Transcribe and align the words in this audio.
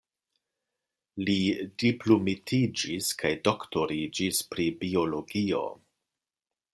Li 1.27 1.35
diplomitiĝis 1.83 3.11
kaj 3.21 3.33
doktoriĝis 3.49 4.43
pri 4.55 4.69
biologio. 4.83 5.61